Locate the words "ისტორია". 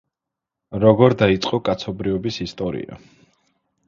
2.47-2.99